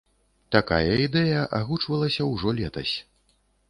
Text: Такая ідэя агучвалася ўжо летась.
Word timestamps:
Такая 0.55 0.95
ідэя 1.05 1.41
агучвалася 1.61 2.31
ўжо 2.35 2.59
летась. 2.65 2.95